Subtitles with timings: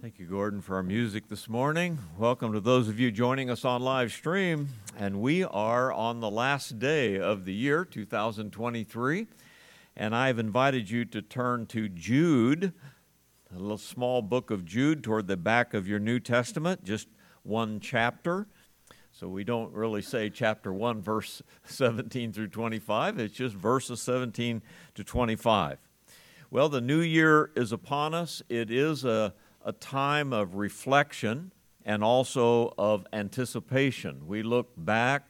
[0.00, 1.98] Thank you, Gordon, for our music this morning.
[2.16, 4.70] Welcome to those of you joining us on live stream.
[4.98, 9.26] And we are on the last day of the year, 2023.
[9.94, 12.72] And I've invited you to turn to Jude,
[13.54, 17.06] a little small book of Jude toward the back of your New Testament, just
[17.42, 18.46] one chapter.
[19.12, 24.62] So we don't really say chapter 1, verse 17 through 25, it's just verses 17
[24.94, 25.76] to 25.
[26.50, 28.42] Well, the new year is upon us.
[28.48, 29.34] It is a
[29.64, 31.52] a time of reflection
[31.84, 34.26] and also of anticipation.
[34.26, 35.28] We look back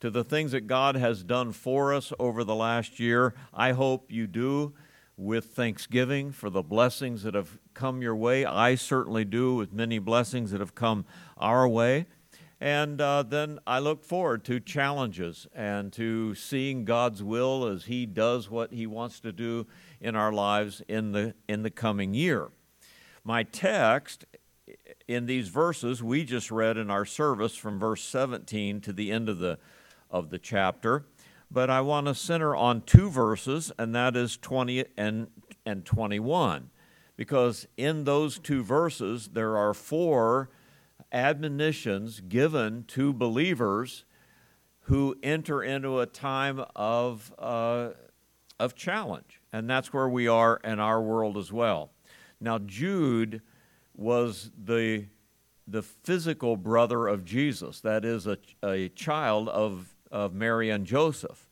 [0.00, 3.34] to the things that God has done for us over the last year.
[3.52, 4.74] I hope you do
[5.16, 8.44] with thanksgiving for the blessings that have come your way.
[8.44, 11.04] I certainly do with many blessings that have come
[11.38, 12.06] our way.
[12.60, 18.06] And uh, then I look forward to challenges and to seeing God's will as He
[18.06, 19.66] does what He wants to do
[20.00, 22.50] in our lives in the, in the coming year.
[23.26, 24.26] My text
[25.08, 29.30] in these verses we just read in our service from verse 17 to the end
[29.30, 29.58] of the,
[30.10, 31.06] of the chapter,
[31.50, 35.28] but I want to center on two verses, and that is 20 and,
[35.64, 36.68] and 21,
[37.16, 40.50] because in those two verses there are four
[41.10, 44.04] admonitions given to believers
[44.80, 47.90] who enter into a time of, uh,
[48.60, 49.40] of challenge.
[49.50, 51.93] And that's where we are in our world as well.
[52.44, 53.40] Now, Jude
[53.96, 55.06] was the,
[55.66, 61.48] the physical brother of Jesus, that is, a, a child of, of Mary and Joseph.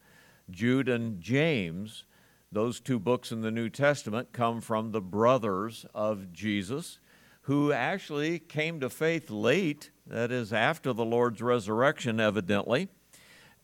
[0.51, 2.05] Jude and James,
[2.53, 6.99] those two books in the New Testament, come from the brothers of Jesus,
[7.43, 12.89] who actually came to faith late, that is, after the Lord's resurrection, evidently.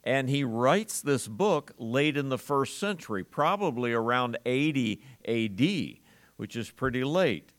[0.03, 5.99] And he writes this book late in the first century, probably around 80 AD
[6.39, 7.53] which is pretty late.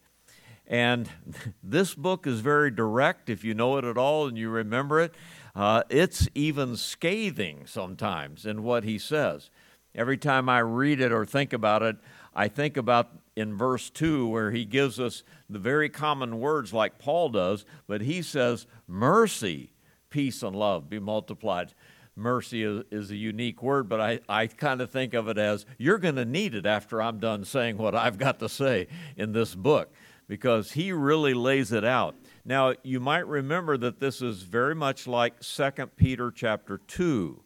[0.66, 1.08] And
[1.64, 5.14] this book is very direct, if you know it at all and you remember it.
[5.56, 9.52] Uh, it's even scathing sometimes in what he says.
[9.94, 11.98] Every time I read it or think about it,
[12.34, 17.00] I think about in verse 2 where he gives us the very common words like
[17.00, 19.72] Paul does, but he says, Mercy,
[20.10, 21.73] peace, and love be multiplied
[22.20, 25.66] mercy is, is a unique word, but I, I kind of think of it as
[25.78, 28.88] you're going to need it after I'm done saying what I've got to say
[29.18, 29.92] in this book
[30.28, 32.16] because he really lays it out.
[32.46, 37.42] Now, you might remember that this is very much like 2 Peter chapter 2.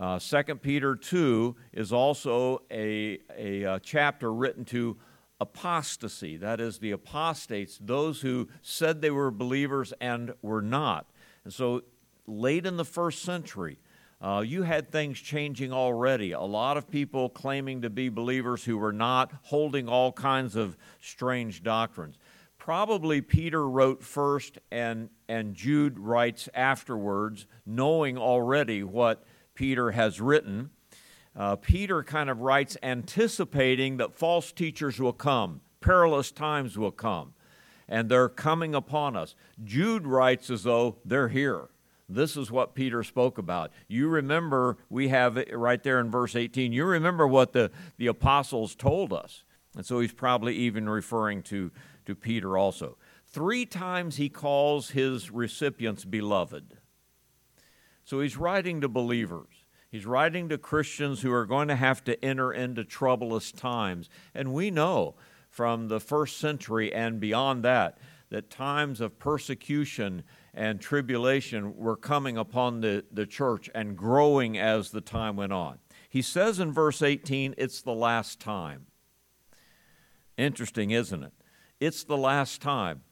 [0.00, 4.96] Uh, 2 Peter 2 is also a, a, a chapter written to
[5.40, 11.10] apostasy, that is, the apostates, those who said they were believers and were not.
[11.44, 11.82] And so,
[12.26, 13.78] late in the first century,
[14.22, 16.30] uh, you had things changing already.
[16.30, 20.76] A lot of people claiming to be believers who were not, holding all kinds of
[21.00, 22.18] strange doctrines.
[22.56, 29.24] Probably Peter wrote first and, and Jude writes afterwards, knowing already what
[29.56, 30.70] Peter has written.
[31.34, 37.32] Uh, Peter kind of writes anticipating that false teachers will come, perilous times will come,
[37.88, 39.34] and they're coming upon us.
[39.64, 41.71] Jude writes as though they're here.
[42.14, 43.72] This is what Peter spoke about.
[43.88, 48.06] You remember, we have it right there in verse 18, you remember what the, the
[48.06, 49.44] apostles told us.
[49.76, 51.70] And so he's probably even referring to,
[52.06, 52.98] to Peter also.
[53.26, 56.76] Three times he calls his recipients beloved.
[58.04, 59.64] So he's writing to believers.
[59.90, 64.08] He's writing to Christians who are going to have to enter into troublous times.
[64.34, 65.14] And we know
[65.48, 67.98] from the first century and beyond that
[68.30, 70.22] that times of persecution
[70.54, 75.78] and tribulation were coming upon the, the church and growing as the time went on.
[76.08, 78.86] He says in verse 18, it's the last time.
[80.36, 81.32] Interesting, isn't it?
[81.80, 83.02] It's the last time.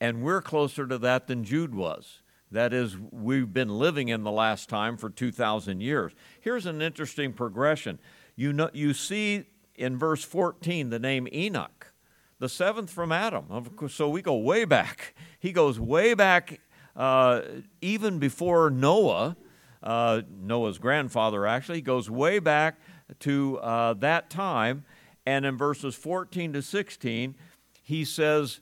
[0.00, 2.22] And we're closer to that than Jude was.
[2.50, 6.12] That is, we've been living in the last time for 2,000 years.
[6.40, 7.98] Here's an interesting progression.
[8.34, 11.92] You, know, you see in verse 14 the name Enoch,
[12.38, 13.68] the seventh from Adam.
[13.88, 15.14] So we go way back.
[15.38, 16.60] He goes way back
[16.96, 17.42] uh,
[17.80, 19.36] even before Noah,
[19.82, 22.80] uh, Noah's grandfather actually, goes way back
[23.20, 24.84] to uh, that time.
[25.26, 27.34] And in verses 14 to 16,
[27.82, 28.60] he says,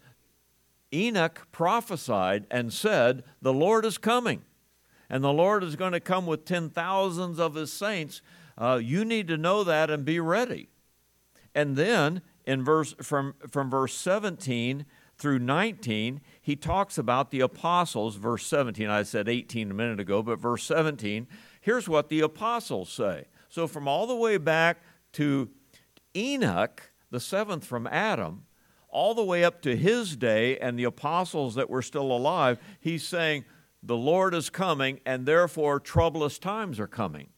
[0.93, 4.43] Enoch prophesied and said, The Lord is coming,
[5.11, 8.23] and the Lord is going to come with ten thousands of his saints.
[8.57, 10.69] Uh, you need to know that and be ready.
[11.55, 14.87] And then in verse from, from verse 17
[15.17, 18.17] through 19, he talks about the apostles.
[18.17, 21.27] Verse 17, I said 18 a minute ago, but verse 17,
[21.61, 23.27] here's what the apostles say.
[23.51, 24.79] So, from all the way back
[25.13, 25.51] to
[26.17, 28.47] Enoch, the seventh from Adam,
[28.89, 33.07] all the way up to his day and the apostles that were still alive, he's
[33.07, 33.45] saying,
[33.83, 37.29] The Lord is coming, and therefore troublous times are coming.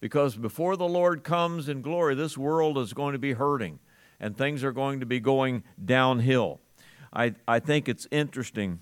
[0.00, 3.80] Because before the Lord comes in glory, this world is going to be hurting
[4.18, 6.62] and things are going to be going downhill.
[7.16, 8.80] I, I think it's interesting.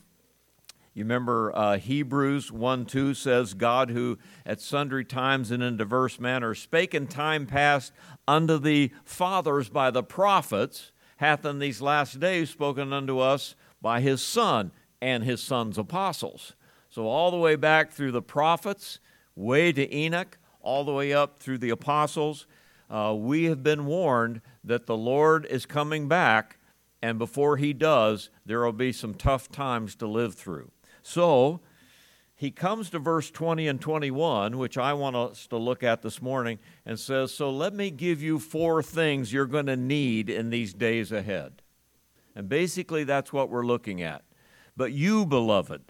[0.92, 6.18] You remember uh, Hebrews 1 2 says, God who at sundry times and in diverse
[6.18, 7.92] manners spake in time past
[8.26, 14.00] unto the fathers by the prophets, hath in these last days spoken unto us by
[14.00, 16.54] his Son and his Son's apostles.
[16.90, 18.98] So, all the way back through the prophets,
[19.36, 22.48] way to Enoch, all the way up through the apostles,
[22.90, 26.58] uh, we have been warned that the Lord is coming back,
[27.04, 30.70] and before he does, there will be some tough times to live through.
[31.02, 31.60] So,
[32.34, 36.22] he comes to verse 20 and 21, which I want us to look at this
[36.22, 40.48] morning, and says, So let me give you four things you're going to need in
[40.48, 41.60] these days ahead.
[42.34, 44.22] And basically, that's what we're looking at.
[44.74, 45.82] But you, beloved,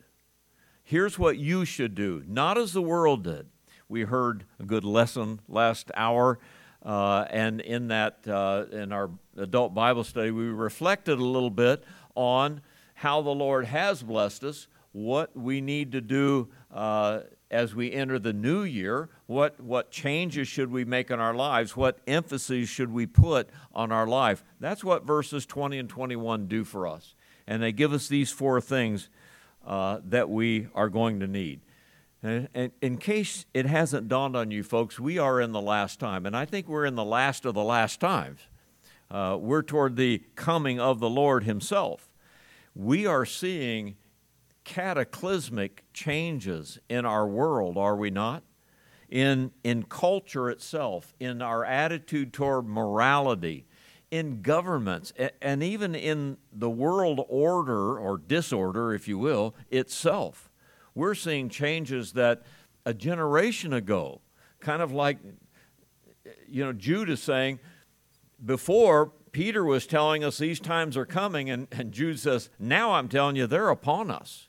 [0.83, 3.47] here's what you should do, not as the world did.
[3.89, 6.41] We heard a good lesson last hour
[6.85, 11.85] uh, and in that, uh, in our adult Bible study, we reflected a little bit
[12.15, 12.61] on
[12.95, 17.21] how the Lord has blessed us, what we need to do uh,
[17.51, 21.77] as we enter the new year, what, what changes should we make in our lives,
[21.77, 24.45] what emphasis should we put on our life.
[24.61, 27.15] That's what verses 20 and 21 do for us.
[27.47, 29.09] And they give us these four things
[29.67, 31.61] uh, that we are going to need.
[32.25, 36.25] And in case it hasn't dawned on you folks, we are in the last time,
[36.25, 38.41] and I think we're in the last of the last times.
[39.11, 42.09] Uh, we're toward the coming of the Lord Himself.
[42.75, 43.97] We are seeing
[44.65, 48.43] cataclysmic changes in our world, are we not?
[49.11, 53.67] In, in culture itself, in our attitude toward morality,
[54.11, 55.13] in governments,
[55.43, 60.51] and even in the world order or disorder, if you will, itself
[60.95, 62.43] we're seeing changes that
[62.87, 64.21] a generation ago,
[64.61, 65.19] kind of like,
[66.49, 67.59] you know, Jude is saying,
[68.45, 73.09] before Peter was telling us these times are coming, and, and Jude says, now I'm
[73.09, 74.49] telling you they're upon us.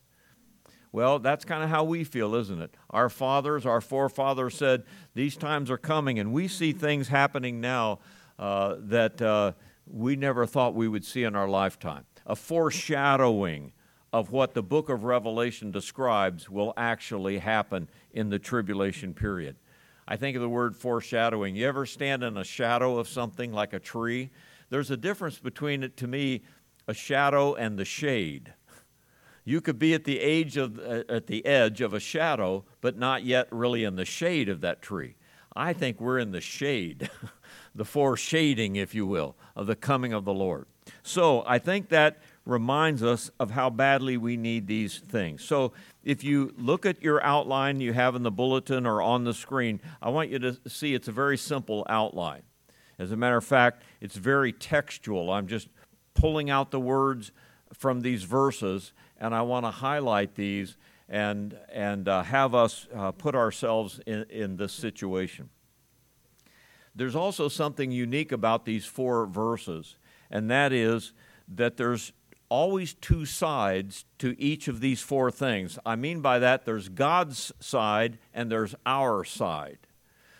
[0.91, 2.75] Well, that's kind of how we feel, isn't it?
[2.89, 4.83] Our fathers, our forefathers said
[5.13, 7.99] these times are coming, and we see things happening now
[8.39, 9.53] uh, that uh,
[9.87, 12.05] we never thought we would see in our lifetime.
[12.25, 13.73] A foreshadowing
[14.15, 19.57] of what the book of Revelation describes will actually happen in the tribulation period.
[20.07, 21.57] I think of the word foreshadowing.
[21.57, 24.29] You ever stand in a shadow of something like a tree?
[24.69, 26.43] There's a difference between it, to me,
[26.87, 28.53] a shadow and the shade.
[29.43, 32.97] You could be at the age of uh, at the edge of a shadow, but
[32.97, 35.17] not yet really in the shade of that tree.
[35.57, 37.09] I think we're in the shade,
[37.75, 40.67] the foreshading, if you will, of the coming of the Lord.
[41.03, 45.43] So I think that reminds us of how badly we need these things.
[45.43, 49.33] So, if you look at your outline you have in the bulletin or on the
[49.33, 52.43] screen, I want you to see it's a very simple outline.
[52.99, 55.31] As a matter of fact, it's very textual.
[55.31, 55.67] I'm just
[56.13, 57.31] pulling out the words
[57.73, 60.77] from these verses, and I want to highlight these
[61.09, 65.49] and, and uh, have us uh, put ourselves in, in this situation.
[66.95, 69.97] There's also something unique about these four verses,
[70.31, 71.11] and that is
[71.47, 72.13] that there's
[72.49, 75.79] always two sides to each of these four things.
[75.85, 79.79] I mean by that, there's God's side and there's our side.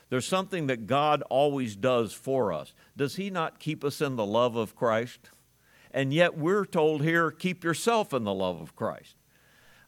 [0.09, 2.73] There's something that God always does for us.
[2.95, 5.29] Does He not keep us in the love of Christ?
[5.91, 9.15] And yet we're told here, keep yourself in the love of Christ.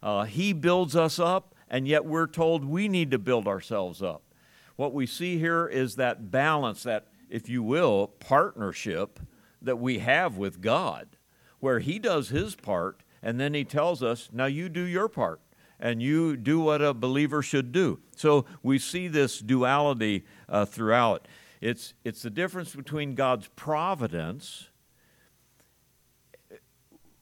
[0.02, 4.24] Uh, he builds us up, and yet we're told we need to build ourselves up.
[4.78, 9.20] What we see here is that balance, that, if you will, partnership
[9.62, 11.17] that we have with God
[11.60, 15.42] where he does his part and then he tells us, now you do your part
[15.80, 18.00] and you do what a believer should do.
[18.16, 21.28] So we see this duality uh, throughout.
[21.62, 24.70] It's, it's the difference between God's providence,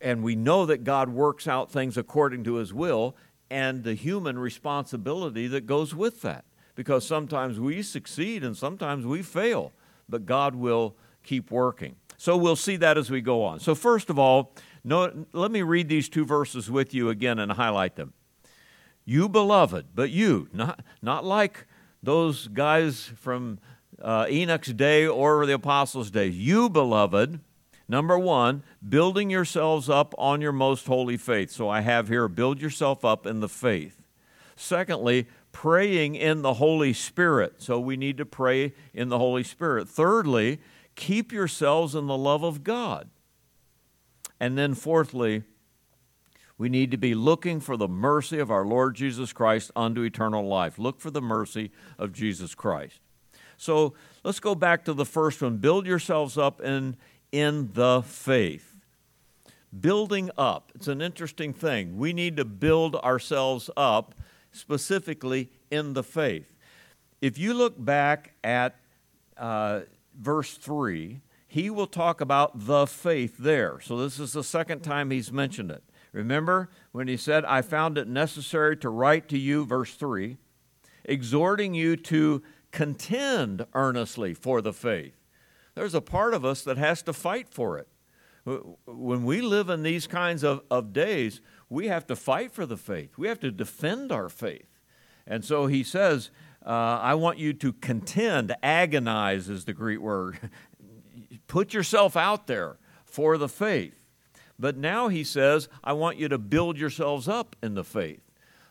[0.02, 3.16] and we know that God works out things according to his will,
[3.50, 6.46] and the human responsibility that goes with that.
[6.76, 9.72] Because sometimes we succeed and sometimes we fail,
[10.10, 11.96] but God will keep working.
[12.18, 13.60] So we'll see that as we go on.
[13.60, 14.54] So, first of all,
[14.84, 18.14] no, let me read these two verses with you again and highlight them.
[19.04, 21.68] You, beloved, but you, not, not like
[22.02, 23.60] those guys from
[24.02, 26.28] uh, Enoch's day or the apostles' day.
[26.28, 27.40] You, beloved,
[27.88, 31.52] number one, building yourselves up on your most holy faith.
[31.52, 34.02] So I have here, build yourself up in the faith.
[34.56, 37.62] Secondly, praying in the Holy Spirit.
[37.62, 39.88] So we need to pray in the Holy Spirit.
[39.88, 40.60] Thirdly,
[40.96, 43.10] keep yourselves in the love of God.
[44.40, 45.44] And then, fourthly,
[46.58, 50.48] we need to be looking for the mercy of our Lord Jesus Christ unto eternal
[50.48, 50.80] life.
[50.80, 53.00] Look for the mercy of Jesus Christ.
[53.58, 55.58] So let's go back to the first one.
[55.58, 56.96] Build yourselves up in,
[57.32, 58.76] in the faith.
[59.78, 60.72] Building up.
[60.76, 61.98] It's an interesting thing.
[61.98, 64.16] We need to build ourselves up
[64.52, 66.54] specifically in the faith.
[67.22, 68.76] If you look back at
[69.38, 69.82] uh,
[70.20, 73.80] verse 3, he will talk about the faith there.
[73.80, 75.84] So this is the second time he's mentioned it.
[76.12, 80.38] Remember when he said, I found it necessary to write to you, verse 3,
[81.04, 82.42] exhorting you to
[82.72, 85.16] contend earnestly for the faith.
[85.76, 87.88] There's a part of us that has to fight for it.
[88.86, 92.78] When we live in these kinds of, of days, we have to fight for the
[92.78, 93.18] faith.
[93.18, 94.80] We have to defend our faith.
[95.28, 96.30] And so he says,
[96.66, 100.50] uh, I want you to contend, agonize is the Greek word.
[101.48, 103.94] Put yourself out there for the faith.
[104.58, 108.22] But now he says, I want you to build yourselves up in the faith.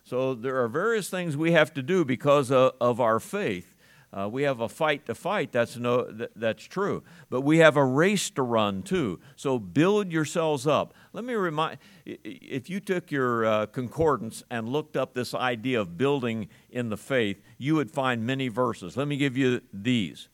[0.02, 3.74] So there are various things we have to do because of, of our faith.
[4.16, 5.50] Uh, we have a fight to fight.
[5.50, 7.02] That's no, th- that's true.
[7.30, 9.18] But we have a race to run too.
[9.35, 10.94] So build yourselves up.
[11.12, 15.99] Let me remind: if you took your uh, concordance and looked up this idea of
[15.99, 18.97] building in the faith, you would find many verses.
[18.97, 20.28] Let me give you these.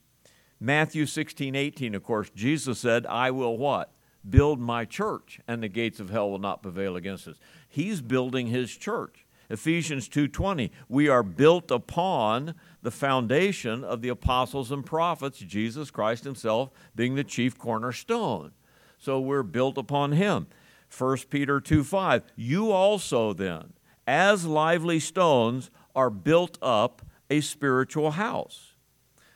[0.60, 3.94] Matthew 16, 18, of course, Jesus said, I will what?
[4.28, 7.36] Build my church, and the gates of hell will not prevail against us.
[7.66, 9.24] He's building his church.
[9.50, 16.22] Ephesians 2:20, we are built upon the foundation of the apostles and prophets, Jesus Christ
[16.24, 18.52] himself being the chief cornerstone.
[18.96, 20.46] So we're built upon him.
[20.88, 23.72] 1 Peter 2:5, you also then,
[24.06, 28.74] as lively stones, are built up a spiritual house.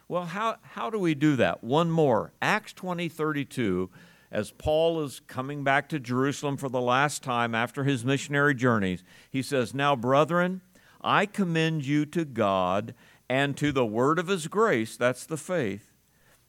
[0.06, 1.64] Well, how, how do we do that?
[1.64, 2.32] One more.
[2.40, 3.90] Acts 20 32,
[4.34, 9.04] as Paul is coming back to Jerusalem for the last time after his missionary journeys,
[9.30, 10.60] he says, Now, brethren,
[11.00, 12.94] I commend you to God
[13.28, 15.92] and to the word of his grace, that's the faith,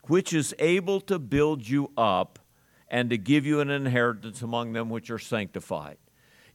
[0.07, 2.39] which is able to build you up
[2.87, 5.97] and to give you an inheritance among them which are sanctified.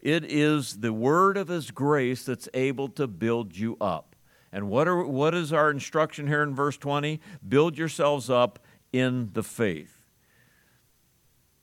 [0.01, 4.17] It is the word of his grace that's able to build you up.
[4.53, 7.21] And what, are, what is our instruction here in verse 20?
[7.49, 8.59] Build yourselves up
[8.93, 10.00] in the faith.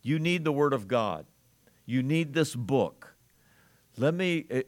[0.08, 1.26] You need the Word of God.
[1.86, 3.16] You need this book.
[3.98, 4.64] Let me, eh,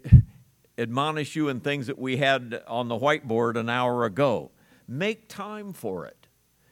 [0.77, 4.51] admonish you in things that we had on the whiteboard an hour ago.
[4.85, 6.27] Make time for it.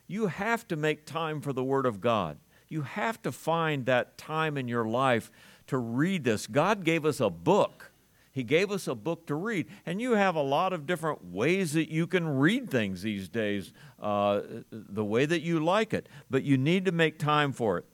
[0.06, 2.40] You have to make time for the Word of God.
[2.68, 5.32] You have to find that time in your life
[5.68, 6.46] to read this.
[6.46, 7.92] God gave us a book.
[8.34, 9.68] He gave us a book to read.
[9.86, 13.72] And you have a lot of different ways that you can read things these days,
[14.02, 16.10] uh, the way that you like it.
[16.30, 17.86] But you need to make time for it.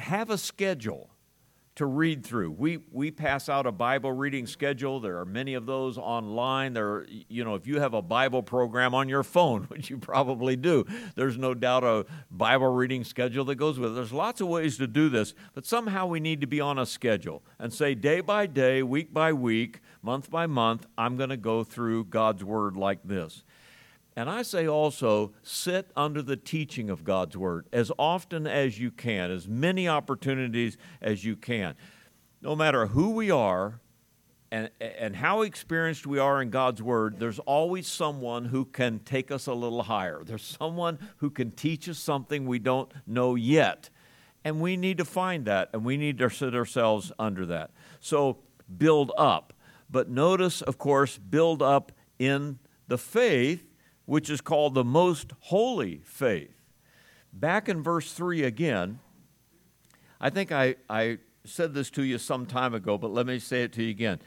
[0.00, 1.10] Have a schedule
[1.76, 2.50] to read through.
[2.50, 5.00] We, we pass out a Bible reading schedule.
[5.00, 6.74] There are many of those online.
[6.74, 9.96] There, are, you know, if you have a Bible program on your phone, which you
[9.96, 13.94] probably do, there's no doubt a Bible reading schedule that goes with it.
[13.94, 16.84] There's lots of ways to do this, but somehow we need to be on a
[16.84, 21.38] schedule and say day by day, week by week, month by month, I'm going to
[21.38, 23.42] go through God's Word like this.
[24.20, 28.90] And I say also, sit under the teaching of God's Word as often as you
[28.90, 31.74] can, as many opportunities as you can.
[32.42, 33.80] No matter who we are
[34.52, 39.30] and, and how experienced we are in God's Word, there's always someone who can take
[39.30, 40.22] us a little higher.
[40.22, 43.88] There's someone who can teach us something we don't know yet.
[44.44, 47.70] And we need to find that, and we need to sit ourselves under that.
[48.00, 48.40] So
[48.76, 49.54] build up.
[49.88, 53.69] But notice, of course, build up in the faith
[54.10, 56.64] which is called the most holy faith.
[57.32, 58.98] Back in verse 3 again,
[60.20, 63.62] I think I, I said this to you some time ago, but let me say
[63.62, 64.18] it to you again.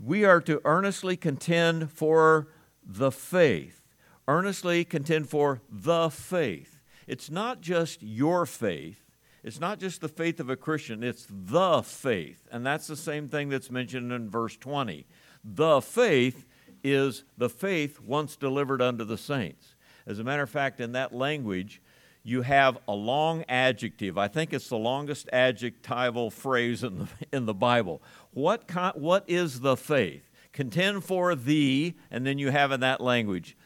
[0.00, 2.48] We are to earnestly contend for
[2.84, 3.84] the faith.
[4.26, 6.80] Earnestly contend for the faith.
[7.06, 9.04] It's not just your faith,
[9.44, 12.48] it's not just the faith of a Christian, it's the faith.
[12.50, 15.06] And that's the same thing that's mentioned in verse 20.
[15.44, 16.46] The faith
[16.82, 19.74] is the faith once delivered unto the saints.
[20.06, 21.80] As a matter of fact, in that language,
[22.22, 24.18] you have a long adjective.
[24.18, 28.02] I think it's the longest adjectival phrase in the, in the Bible.
[28.32, 30.30] What, con, what is the faith?
[30.52, 33.56] Contend for the, and then you have in that language,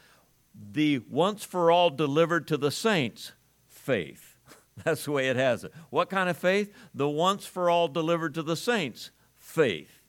[0.71, 3.33] the once for all delivered to the saints
[3.67, 4.37] faith.
[4.83, 5.73] That's the way it has it.
[5.89, 6.73] What kind of faith?
[6.93, 10.01] The once for all delivered to the saints faith.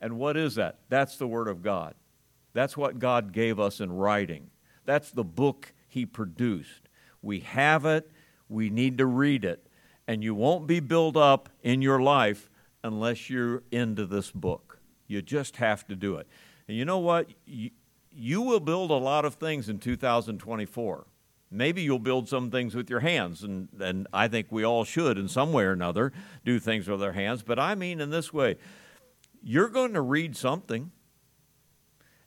[0.00, 0.80] And what is that?
[0.88, 1.94] That's the Word of God.
[2.52, 4.50] That's what God gave us in writing.
[4.84, 6.88] That's the book He produced.
[7.22, 8.10] We have it,
[8.48, 9.66] we need to read it.
[10.06, 12.50] And you won't be built up in your life
[12.82, 14.80] unless you're into this book.
[15.06, 16.26] You just have to do it.
[16.66, 17.28] And you know what?
[17.46, 17.70] You,
[18.10, 21.06] you will build a lot of things in 2024.
[21.50, 25.18] Maybe you'll build some things with your hands, and, and I think we all should,
[25.18, 26.12] in some way or another,
[26.46, 27.42] do things with our hands.
[27.42, 28.56] But I mean, in this way,
[29.42, 30.92] you're going to read something,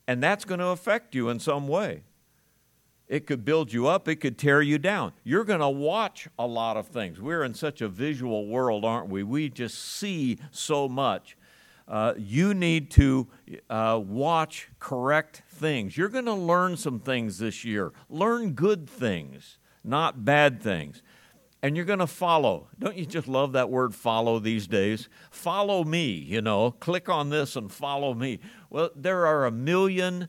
[0.06, 2.02] and that's going to affect you in some way.
[3.08, 5.12] It could build you up, it could tear you down.
[5.22, 7.20] You're going to watch a lot of things.
[7.20, 9.22] We're in such a visual world, aren't we?
[9.22, 11.36] We just see so much.
[11.86, 13.28] Uh, you need to
[13.70, 15.96] uh, watch correct things.
[15.96, 17.92] You're going to learn some things this year.
[18.10, 21.00] Learn good things, not bad things.
[21.62, 22.68] And you're going to follow.
[22.78, 25.08] Don't you just love that word follow these days?
[25.30, 28.40] Follow me, you know, click on this and follow me.
[28.70, 30.28] Well, there are a million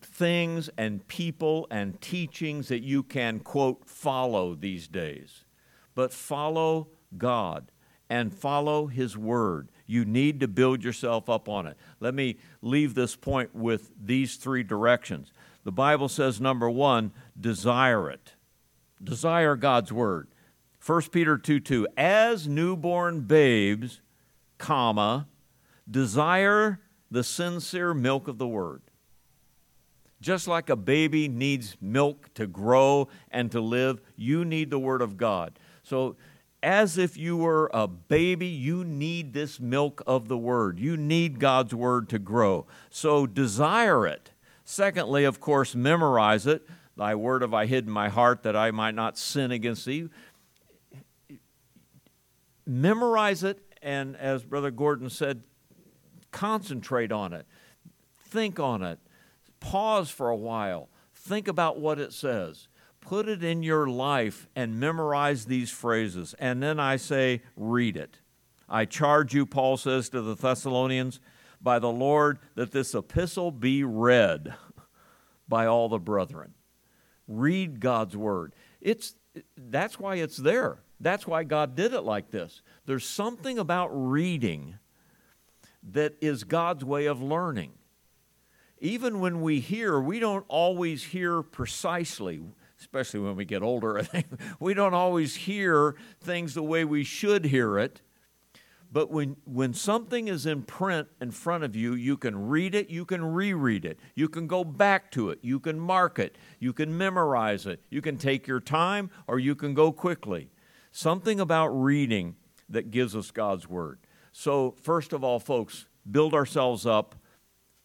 [0.00, 5.44] things and people and teachings that you can, quote, follow these days.
[5.94, 7.70] But follow God
[8.08, 9.70] and follow His Word.
[9.86, 11.76] You need to build yourself up on it.
[12.00, 15.32] Let me leave this point with these three directions.
[15.64, 18.34] The Bible says, number one, desire it.
[19.02, 20.28] Desire God's Word.
[20.84, 24.02] 1 Peter 2 2, as newborn babes,
[24.58, 25.26] comma,
[25.90, 28.82] desire the sincere milk of the Word.
[30.20, 35.02] Just like a baby needs milk to grow and to live, you need the Word
[35.02, 35.58] of God.
[35.82, 36.16] So,
[36.62, 40.78] as if you were a baby, you need this milk of the Word.
[40.78, 42.66] You need God's Word to grow.
[42.88, 44.30] So, desire it.
[44.64, 46.66] Secondly, of course, memorize it.
[46.96, 50.08] Thy word have I hid in my heart that I might not sin against thee.
[52.66, 55.42] Memorize it, and as Brother Gordon said,
[56.30, 57.46] concentrate on it,
[58.18, 58.98] think on it,
[59.64, 60.90] Pause for a while.
[61.14, 62.68] Think about what it says.
[63.00, 66.34] Put it in your life and memorize these phrases.
[66.38, 68.20] And then I say, read it.
[68.68, 71.18] I charge you, Paul says to the Thessalonians,
[71.62, 74.54] by the Lord, that this epistle be read
[75.48, 76.52] by all the brethren.
[77.26, 78.54] Read God's word.
[78.80, 79.14] It's,
[79.56, 80.78] that's why it's there.
[81.00, 82.62] That's why God did it like this.
[82.86, 84.78] There's something about reading
[85.92, 87.72] that is God's way of learning
[88.84, 92.42] even when we hear, we don't always hear precisely,
[92.78, 94.26] especially when we get older, I think.
[94.60, 98.02] We don't always hear things the way we should hear it.
[98.94, 102.90] But when, when something is in print in front of you, you can read it,
[102.90, 106.72] you can reread it, you can go back to it, you can mark it, you
[106.72, 110.48] can memorize it, you can take your time, or you can go quickly.
[110.92, 112.36] Something about reading
[112.68, 113.98] that gives us God's Word.
[114.30, 117.16] So, first of all, folks, build ourselves up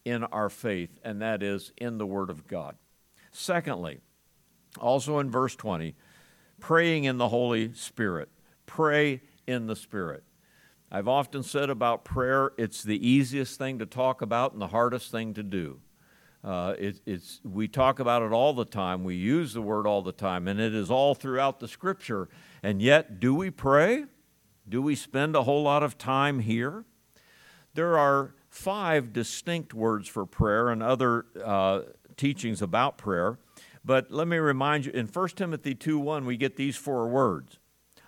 [0.05, 2.75] in our faith, and that is in the Word of God.
[3.31, 3.97] Secondly,
[4.79, 5.95] also in verse 20,
[6.59, 8.29] praying in the Holy Spirit.
[8.67, 10.23] Pray in the Spirit.
[10.91, 15.11] I've often said about prayer, it's the easiest thing to talk about and the hardest
[15.11, 15.79] thing to do.
[16.43, 20.01] Uh, it, it's, we talk about it all the time, we use the word all
[20.01, 22.27] the time, and it is all throughout the scripture.
[22.63, 24.05] And yet, do we pray?
[24.67, 26.85] Do we spend a whole lot of time here?
[27.75, 31.81] There are five distinct words for prayer and other uh,
[32.17, 33.37] teachings about prayer.
[33.85, 37.59] But let me remind you in 1 Timothy 2 1, we get these four words.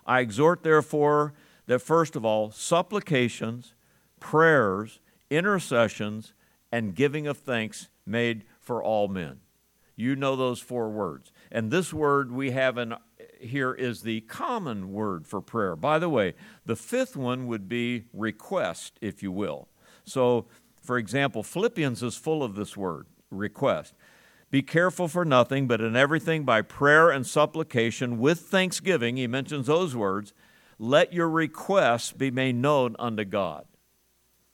[0.05, 1.33] I exhort, therefore,
[1.71, 3.75] that first of all, supplications,
[4.19, 6.33] prayers, intercessions,
[6.69, 9.39] and giving of thanks made for all men.
[9.95, 11.31] You know those four words.
[11.49, 12.95] And this word we have in
[13.39, 15.77] here is the common word for prayer.
[15.77, 16.33] By the way,
[16.65, 19.69] the fifth one would be request, if you will.
[20.03, 20.47] So,
[20.81, 23.93] for example, Philippians is full of this word, request.
[24.49, 29.67] Be careful for nothing, but in everything by prayer and supplication with thanksgiving, he mentions
[29.67, 30.33] those words,
[30.81, 33.65] let your requests be made known unto God.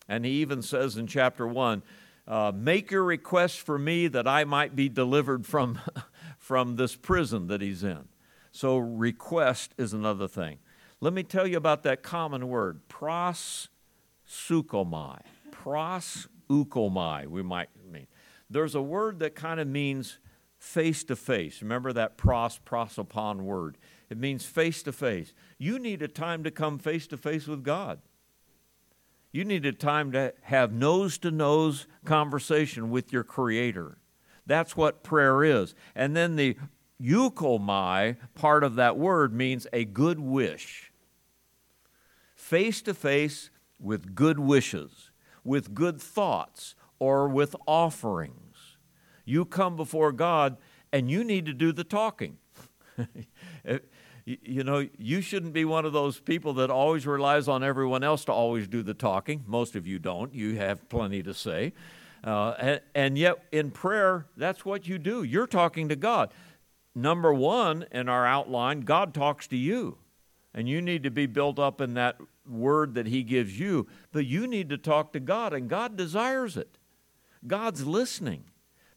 [0.09, 1.81] And he even says in chapter 1,
[2.27, 5.79] uh, make your request for me that I might be delivered from,
[6.37, 8.09] from this prison that he's in.
[8.51, 10.57] So, request is another thing.
[10.99, 13.69] Let me tell you about that common word, proseuchomai
[15.67, 18.07] pros euchomai, we might mean.
[18.49, 20.17] There's a word that kind of means
[20.57, 21.61] face to face.
[21.61, 23.77] Remember that pros, prosopon word?
[24.09, 25.33] It means face to face.
[25.57, 27.99] You need a time to come face to face with God.
[29.31, 33.97] You need a time to have nose to nose conversation with your Creator.
[34.45, 35.75] That's what prayer is.
[35.93, 36.57] And then the
[37.01, 40.91] euchomai part of that word means a good wish.
[42.35, 45.11] Face to face with good wishes
[45.47, 48.77] with good thoughts or with offerings.
[49.23, 50.57] You come before God
[50.91, 52.37] and you need to do the talking.
[54.27, 58.03] you, you know, you shouldn't be one of those people that always relies on everyone
[58.03, 59.45] else to always do the talking.
[59.47, 60.33] Most of you don't.
[60.33, 61.71] You have plenty to say.
[62.25, 65.23] Uh, and, and yet, in prayer, that's what you do.
[65.23, 66.33] You're talking to God.
[66.93, 69.97] Number one in our outline, God talks to you.
[70.53, 73.87] And you need to be built up in that word that He gives you.
[74.11, 76.77] But you need to talk to God, and God desires it.
[77.45, 78.43] God's listening.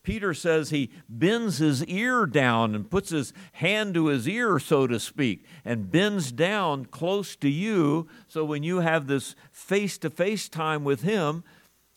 [0.02, 4.86] Peter says he bends his ear down and puts his hand to his ear, so
[4.86, 8.08] to speak, and bends down close to you.
[8.26, 11.44] So when you have this face to face time with him,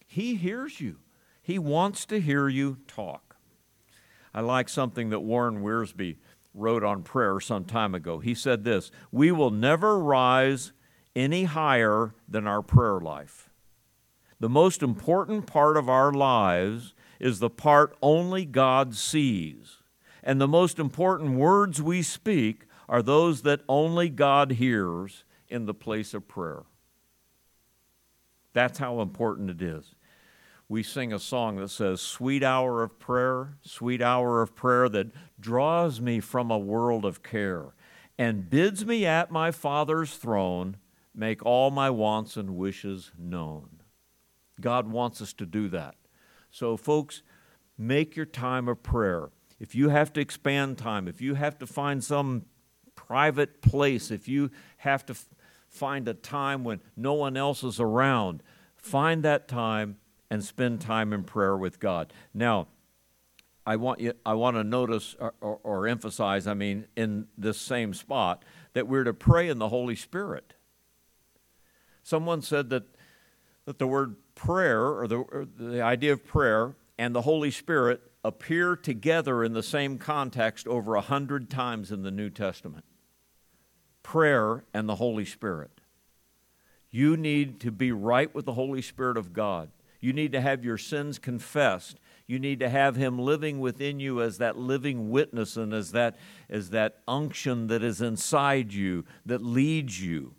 [0.05, 0.97] he hears you.
[1.41, 3.37] He wants to hear you talk.
[4.33, 6.17] I like something that Warren Wiersbe
[6.53, 8.19] wrote on prayer some time ago.
[8.19, 10.73] He said this We will never rise
[11.15, 13.49] any higher than our prayer life.
[14.39, 19.77] The most important part of our lives is the part only God sees.
[20.21, 25.73] And the most important words we speak are those that only God hears in the
[25.73, 26.63] place of prayer.
[28.51, 29.95] That's how important it is.
[30.67, 35.07] We sing a song that says, Sweet hour of prayer, sweet hour of prayer that
[35.39, 37.73] draws me from a world of care
[38.17, 40.75] and bids me at my Father's throne
[41.15, 43.81] make all my wants and wishes known.
[44.59, 45.95] God wants us to do that.
[46.53, 47.23] So, folks,
[47.79, 49.31] make your time of prayer.
[49.59, 52.45] If you have to expand time, if you have to find some
[52.93, 55.25] private place, if you have to f-
[55.67, 58.43] find a time when no one else is around,
[58.75, 59.97] find that time
[60.29, 62.13] and spend time in prayer with God.
[62.35, 62.67] Now,
[63.65, 67.59] I want you I want to notice or, or, or emphasize, I mean, in this
[67.59, 70.53] same spot, that we're to pray in the Holy Spirit.
[72.03, 72.83] Someone said that
[73.65, 78.01] that the word prayer or the, or the idea of prayer and the Holy Spirit
[78.23, 82.85] appear together in the same context over a hundred times in the New Testament.
[84.01, 85.71] Prayer and the Holy Spirit.
[86.89, 89.69] You need to be right with the Holy Spirit of God.
[89.99, 91.97] You need to have your sins confessed.
[92.27, 96.17] You need to have Him living within you as that living witness and as that,
[96.49, 100.35] as that unction that is inside you that leads you.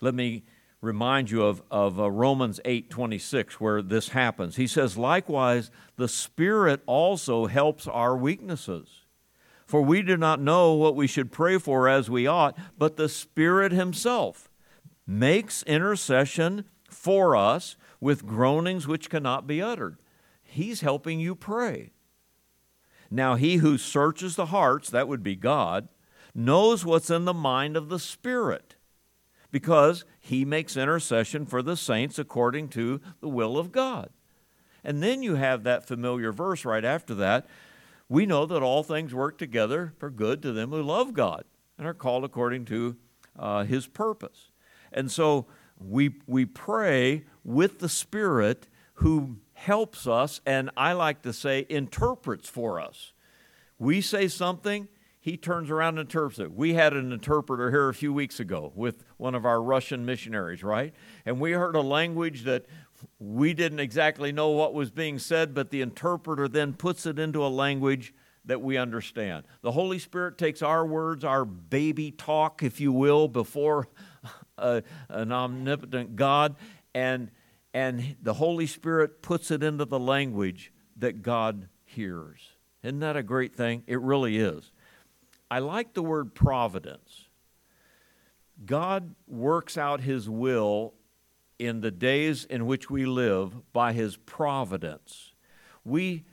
[0.00, 0.44] Let me
[0.80, 4.56] remind you of, of uh, Romans 8 26, where this happens.
[4.56, 9.02] He says, Likewise, the Spirit also helps our weaknesses.
[9.66, 13.08] For we do not know what we should pray for as we ought, but the
[13.08, 14.48] Spirit Himself
[15.06, 19.96] makes intercession for us with groanings which cannot be uttered.
[20.44, 21.90] He's helping you pray.
[23.10, 25.88] Now, He who searches the hearts, that would be God,
[26.32, 28.76] knows what's in the mind of the Spirit
[29.50, 34.10] because he makes intercession for the saints according to the will of God.
[34.82, 37.46] And then you have that familiar verse right after that.
[38.08, 41.44] We know that all things work together for good to them who love God
[41.78, 42.96] and are called according to
[43.38, 44.50] uh, his purpose.
[44.92, 45.46] And so
[45.78, 52.48] we, we pray with the Spirit who helps us, and I like to say, interprets
[52.48, 53.12] for us.
[53.78, 54.88] We say something,
[55.26, 56.54] he turns around and interprets it.
[56.54, 60.62] We had an interpreter here a few weeks ago with one of our Russian missionaries,
[60.62, 60.94] right?
[61.24, 62.66] And we heard a language that
[63.18, 67.44] we didn't exactly know what was being said, but the interpreter then puts it into
[67.44, 69.46] a language that we understand.
[69.62, 73.88] The Holy Spirit takes our words, our baby talk, if you will, before
[74.22, 74.30] a,
[74.62, 76.54] uh, an omnipotent God,
[76.94, 77.32] and,
[77.74, 82.38] and the Holy Spirit puts it into the language that God hears.
[82.84, 83.82] Isn't that a great thing?
[83.88, 84.70] It really is.
[85.50, 87.28] I like the word providence.
[88.64, 90.94] God works out his will
[91.58, 95.32] in the days in which we live by his providence.
[95.84, 96.24] We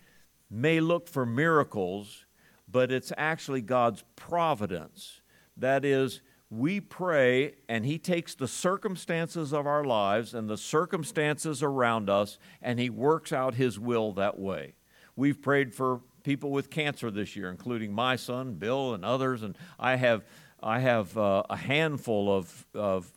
[0.49, 2.25] may look for miracles,
[2.69, 5.21] but it's actually God's providence.
[5.57, 11.63] That is, we pray and he takes the circumstances of our lives and the circumstances
[11.63, 14.75] around us and he works out his will that way.
[15.15, 19.43] We've prayed for people with cancer this year, including my son, Bill, and others.
[19.43, 20.23] And I have,
[20.61, 23.11] I have uh, a handful of, of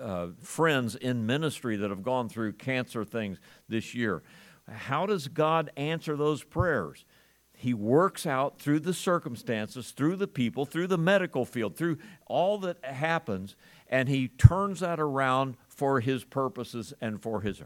[0.00, 4.22] uh, friends in ministry that have gone through cancer things this year.
[4.68, 7.04] How does God answer those prayers?
[7.52, 12.56] He works out through the circumstances, through the people, through the medical field, through all
[12.58, 13.54] that happens,
[13.88, 17.62] and He turns that around for His purposes and for His.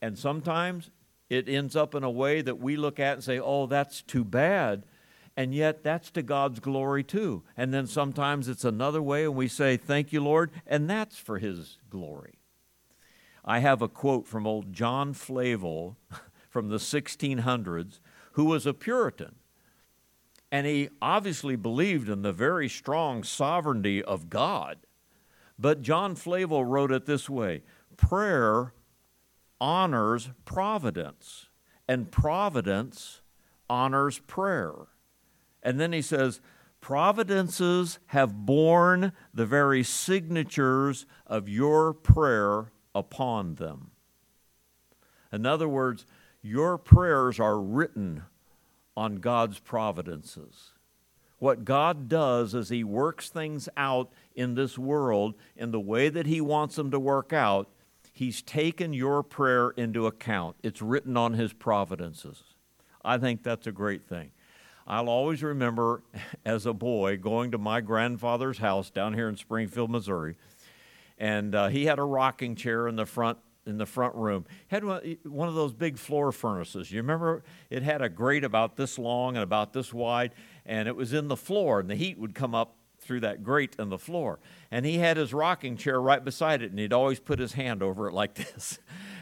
[0.00, 0.90] And sometimes
[1.28, 4.24] it ends up in a way that we look at and say, oh, that's too
[4.24, 4.84] bad.
[5.36, 7.42] And yet, that's to God's glory too.
[7.56, 11.38] And then sometimes it's another way, and we say, Thank you, Lord, and that's for
[11.38, 12.38] His glory.
[13.44, 15.98] I have a quote from old John Flavel
[16.48, 18.00] from the 1600s,
[18.32, 19.34] who was a Puritan.
[20.50, 24.78] And he obviously believed in the very strong sovereignty of God.
[25.58, 27.62] But John Flavel wrote it this way
[27.96, 28.72] prayer
[29.60, 31.46] honors providence,
[31.88, 33.20] and providence
[33.68, 34.74] honors prayer.
[35.62, 36.40] And then he says,
[36.80, 43.90] Providences have borne the very signatures of your prayer upon them.
[45.32, 46.06] In other words,
[46.42, 48.22] your prayers are written
[48.96, 50.72] on God's providences.
[51.38, 56.26] What God does is He works things out in this world in the way that
[56.26, 57.68] He wants them to work out.
[58.16, 60.56] He's taken your prayer into account.
[60.62, 62.42] It's written on His providences.
[63.04, 64.30] I think that's a great thing.
[64.86, 66.02] I'll always remember
[66.46, 70.38] as a boy going to my grandfather's house down here in Springfield, Missouri,
[71.18, 74.46] and uh, he had a rocking chair in the front in the front room.
[74.68, 76.90] Had one of those big floor furnaces.
[76.90, 80.32] You remember it had a grate about this long and about this wide,
[80.64, 82.75] and it was in the floor, and the heat would come up
[83.06, 84.38] through that grate in the floor.
[84.70, 87.82] And he had his rocking chair right beside it, and he'd always put his hand
[87.82, 88.78] over it like this.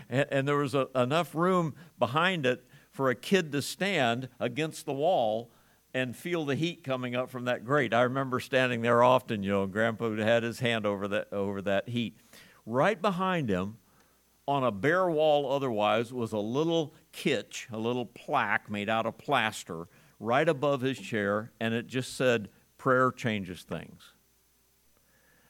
[0.09, 4.87] and, and there was a, enough room behind it for a kid to stand against
[4.87, 5.51] the wall
[5.93, 7.95] and feel the heat coming up from that grate.
[7.95, 11.89] I remember standing there often, you know, Grandpa had his hand over that over that
[11.89, 12.19] heat.
[12.67, 13.79] Right behind him
[14.47, 19.17] on a bare wall otherwise was a little kitch, a little plaque made out of
[19.19, 19.89] plaster
[20.21, 22.49] right above his chair, and it just said,
[22.85, 24.13] Prayer changes things.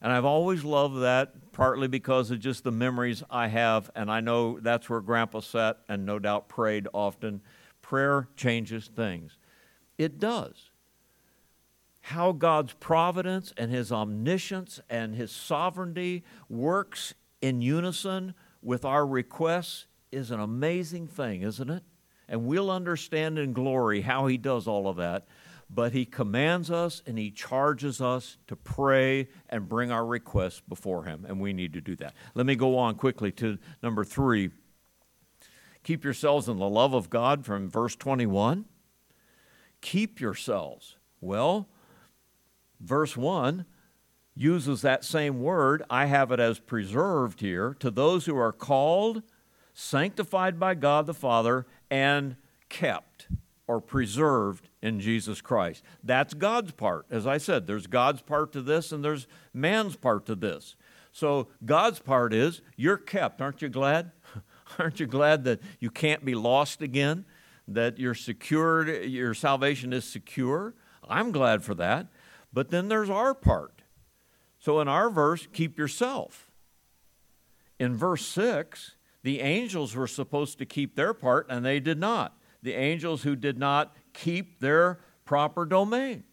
[0.00, 4.20] And I've always loved that, partly because of just the memories I have, and I
[4.20, 7.40] know that's where Grandpa sat and no doubt prayed often.
[7.82, 9.36] Prayer changes things.
[9.98, 10.70] It does.
[12.02, 19.86] How God's providence and His omniscience and His sovereignty works in unison with our requests
[20.12, 21.82] is an amazing thing, isn't it?
[22.28, 25.26] And we'll understand in glory how he does all of that.
[25.70, 31.04] But he commands us and he charges us to pray and bring our requests before
[31.04, 32.14] him, and we need to do that.
[32.34, 34.50] Let me go on quickly to number three.
[35.82, 38.64] Keep yourselves in the love of God from verse 21.
[39.80, 40.96] Keep yourselves.
[41.20, 41.68] Well,
[42.80, 43.66] verse 1
[44.34, 45.82] uses that same word.
[45.88, 49.22] I have it as preserved here to those who are called,
[49.72, 52.36] sanctified by God the Father, and
[52.68, 53.28] kept
[53.66, 55.82] or preserved in Jesus Christ.
[56.02, 57.06] That's God's part.
[57.10, 60.76] As I said, there's God's part to this and there's man's part to this.
[61.10, 63.40] So God's part is you're kept.
[63.40, 64.12] Aren't you glad?
[64.78, 67.24] Aren't you glad that you can't be lost again?
[67.66, 70.74] That you're secured, your salvation is secure?
[71.08, 72.08] I'm glad for that.
[72.52, 73.80] But then there's our part.
[74.58, 76.50] So in our verse, keep yourself.
[77.80, 82.36] In verse 6, the angels were supposed to keep their part, and they did not.
[82.64, 86.24] The angels who did not keep their proper domain.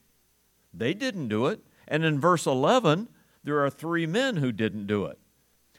[0.73, 1.59] They didn't do it.
[1.89, 3.09] And in verse 11,
[3.43, 5.19] there are three men who didn't do it.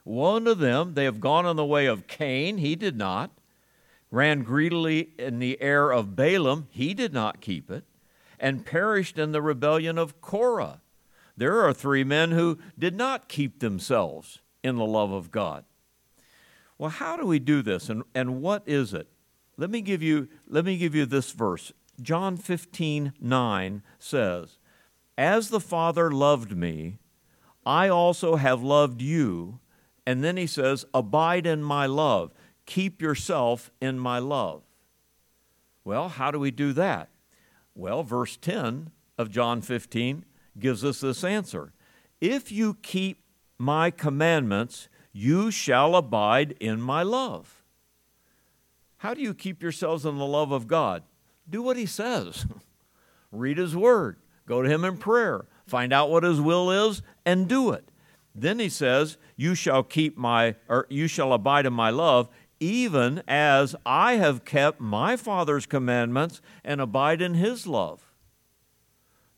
[0.04, 3.30] One of them, they have gone on the way of Cain, he did not.
[4.10, 7.84] Ran greedily in the air of Balaam, he did not keep it.
[8.38, 10.82] And perished in the rebellion of Korah,
[11.34, 15.64] there are three men who did not keep themselves in the love of God.
[16.76, 19.08] Well, how do we do this and, and what is it?
[19.56, 21.72] Let me give you let me give you this verse.
[22.00, 24.58] John 15, 9 says,
[25.18, 26.98] As the Father loved me,
[27.64, 29.60] I also have loved you.
[30.06, 32.32] And then he says, Abide in my love.
[32.66, 34.62] Keep yourself in my love.
[35.84, 37.10] Well, how do we do that?
[37.74, 40.24] Well, verse 10 of John 15
[40.58, 41.72] gives us this answer
[42.20, 43.22] If you keep
[43.58, 47.62] my commandments, you shall abide in my love.
[49.02, 51.02] How do you keep yourselves in the love of God?
[51.50, 52.46] Do what he says.
[53.32, 54.16] Read his word.
[54.46, 55.46] Go to him in prayer.
[55.66, 57.88] Find out what his will is and do it.
[58.32, 62.28] Then he says, "You shall keep my or you shall abide in my love,
[62.60, 68.04] even as I have kept my Father's commandments and abide in his love."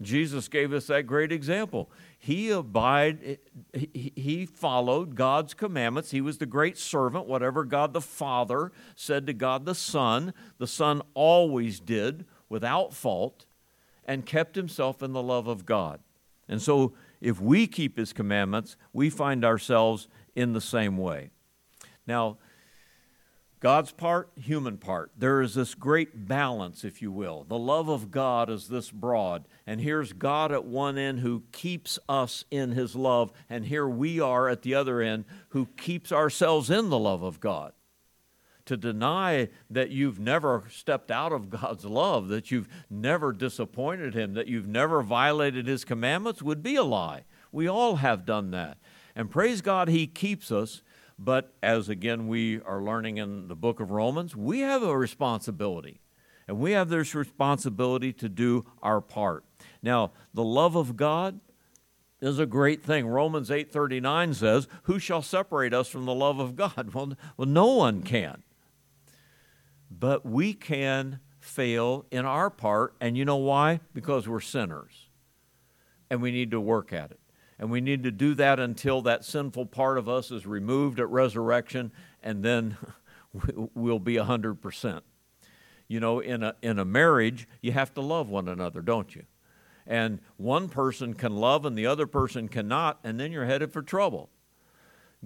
[0.02, 1.90] Jesus gave us that great example.
[2.24, 3.38] He abide,
[3.74, 6.10] he followed God's commandments.
[6.10, 10.66] He was the great servant, whatever God the Father said to God the Son, the
[10.66, 13.44] Son always did without fault
[14.06, 16.00] and kept himself in the love of God.
[16.48, 21.28] And so if we keep his commandments, we find ourselves in the same way.
[22.06, 22.38] Now,
[23.64, 25.10] God's part, human part.
[25.16, 27.46] There is this great balance, if you will.
[27.48, 29.48] The love of God is this broad.
[29.66, 33.32] And here's God at one end who keeps us in his love.
[33.48, 37.40] And here we are at the other end who keeps ourselves in the love of
[37.40, 37.72] God.
[38.66, 44.34] to deny that you've never stepped out of God's love, that you've never disappointed Him,
[44.34, 47.24] that you've never violated His commandments would be a lie.
[47.52, 48.78] We all have done that.
[49.14, 50.82] And praise God, He keeps us.
[51.18, 56.00] But as again we are learning in the book of Romans, we have a responsibility.
[56.46, 59.44] And we have this responsibility to do our part.
[59.82, 61.40] Now, the love of God
[62.20, 63.06] is a great thing.
[63.06, 67.66] Romans 8:39 says, "Who shall separate us from the love of God?" Well, well, no
[67.66, 68.42] one can.
[69.90, 73.80] But we can fail in our part, and you know why?
[73.92, 75.08] Because we're sinners.
[76.10, 77.20] And we need to work at it.
[77.58, 81.08] And we need to do that until that sinful part of us is removed at
[81.08, 82.76] resurrection, and then
[83.74, 85.00] we'll be 100%.
[85.86, 89.24] You know, in a, in a marriage, you have to love one another, don't you?
[89.86, 93.82] And one person can love and the other person cannot, and then you're headed for
[93.82, 94.30] trouble.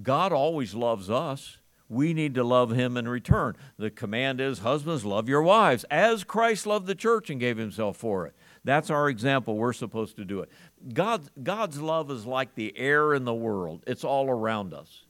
[0.02, 1.57] God always loves us.
[1.88, 3.56] We need to love him in return.
[3.78, 7.96] The command is husbands, love your wives, as Christ loved the church and gave himself
[7.96, 8.34] for it.
[8.62, 9.56] That's our example.
[9.56, 10.50] We're supposed to do it.
[10.92, 15.04] God, God's love is like the air in the world, it's all around us,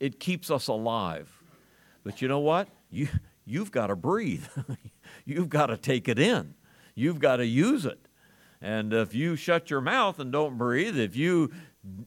[0.00, 1.30] it keeps us alive.
[2.04, 2.68] But you know what?
[2.90, 3.08] You,
[3.44, 4.46] you've got to breathe,
[5.24, 6.54] you've got to take it in,
[6.94, 8.08] you've got to use it.
[8.62, 11.50] And if you shut your mouth and don't breathe, if you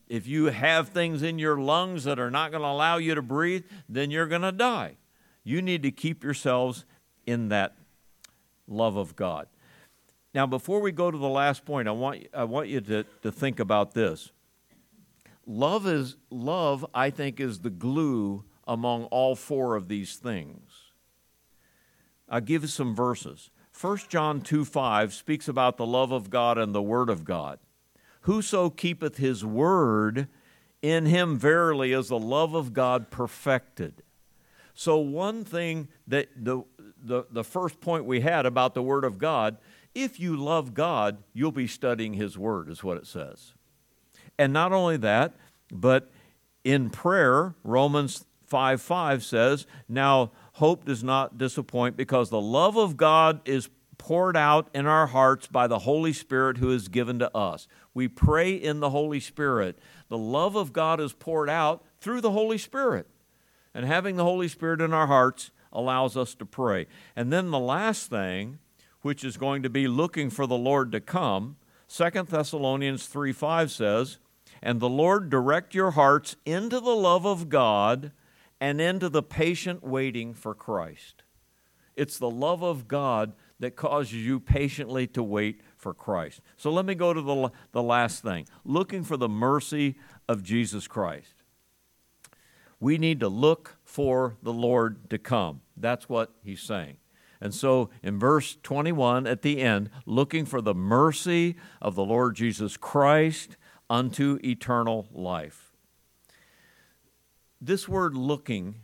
[0.08, 3.22] if you have things in your lungs that are not going to allow you to
[3.22, 4.96] breathe, then you're going to die.
[5.44, 6.86] You need to keep yourselves
[7.26, 7.76] in that
[8.68, 9.48] love of God.
[10.34, 13.32] Now, before we go to the last point, I want, I want you to, to
[13.32, 14.32] think about this.
[15.46, 20.72] Love is love, I think, is the glue among all four of these things.
[22.28, 23.52] I'll give you some verses.
[23.80, 27.60] 1 John 2 5 speaks about the love of God and the Word of God.
[28.26, 30.28] Whoso keepeth his word,
[30.82, 34.04] in him verily is the love of God perfected.
[34.74, 36.64] So, one thing that the,
[37.02, 39.58] the, the first point we had about the Word of God
[39.96, 43.54] if you love God, you'll be studying His Word, is what it says.
[44.38, 45.34] And not only that,
[45.72, 46.12] but
[46.66, 52.98] in prayer, Romans 5 5 says, Now hope does not disappoint because the love of
[52.98, 53.70] God is
[54.06, 57.68] poured out in our hearts by the Holy Spirit who is given to us.
[57.96, 59.80] We pray in the Holy Spirit.
[60.10, 63.08] The love of God is poured out through the Holy Spirit.
[63.74, 66.86] And having the Holy Spirit in our hearts allows us to pray.
[67.16, 68.60] And then the last thing
[69.02, 71.56] which is going to be looking for the Lord to come.
[71.90, 74.20] 2 Thessalonians 3 5 says,
[74.62, 78.12] And the Lord direct your hearts into the love of God
[78.62, 81.24] and into the patient waiting for Christ.
[81.96, 86.42] It's the love of God that causes you patiently to wait for Christ.
[86.58, 89.96] So let me go to the, the last thing looking for the mercy
[90.28, 91.34] of Jesus Christ.
[92.80, 95.62] We need to look for the Lord to come.
[95.78, 96.98] That's what he's saying.
[97.42, 102.36] And so in verse 21 at the end, looking for the mercy of the Lord
[102.36, 103.58] Jesus Christ
[103.90, 105.72] unto eternal life.
[107.62, 108.76] This word looking,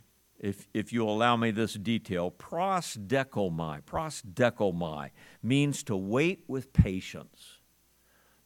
[0.42, 5.10] if, if you allow me this detail, prosdechomai, prosdechomai,
[5.42, 7.60] means to wait with patience.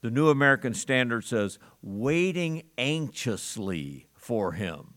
[0.03, 4.95] The New American Standard says, waiting anxiously for him.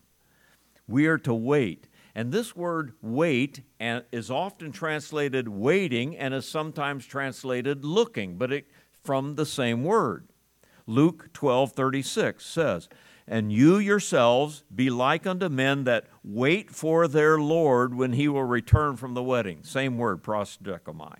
[0.86, 1.88] We are to wait.
[2.14, 8.66] And this word wait is often translated waiting and is sometimes translated looking, but it,
[9.02, 10.28] from the same word.
[10.86, 12.88] Luke 12 36 says,
[13.30, 18.42] And you yourselves be like unto men that wait for their Lord when he will
[18.42, 19.60] return from the wedding.
[19.62, 21.14] Same word, prosdechomai.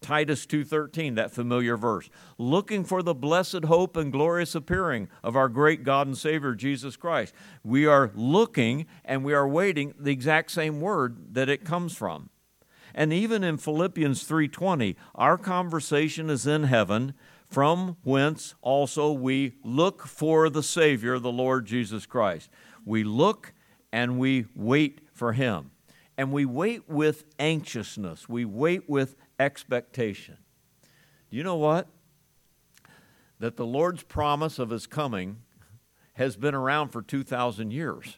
[0.00, 5.48] Titus 2:13, that familiar verse, looking for the blessed hope and glorious appearing of our
[5.48, 7.34] great God and Savior Jesus Christ.
[7.64, 12.30] We are looking and we are waiting the exact same word that it comes from.
[12.94, 17.14] And even in Philippians 3:20, our conversation is in heaven,
[17.54, 22.50] from whence also we look for the Savior, the Lord Jesus Christ.
[22.84, 23.52] We look
[23.92, 25.70] and we wait for him.
[26.18, 28.28] And we wait with anxiousness.
[28.28, 30.36] We wait with expectation.
[31.30, 31.86] Do you know what?
[33.38, 35.36] That the Lord's promise of His coming
[36.14, 38.16] has been around for 2,000 years.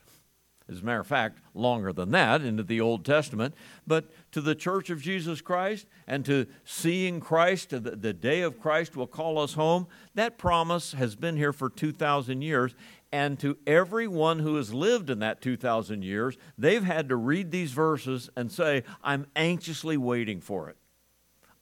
[0.68, 3.54] As a matter of fact, longer than that into the Old Testament.
[3.86, 8.58] But to the church of Jesus Christ and to seeing Christ, the, the day of
[8.58, 12.74] Christ will call us home, that promise has been here for 2,000 years.
[13.12, 17.70] And to everyone who has lived in that 2,000 years, they've had to read these
[17.70, 20.76] verses and say, I'm anxiously waiting for it.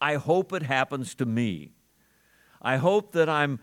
[0.00, 1.72] I hope it happens to me.
[2.64, 3.58] I hope that I'm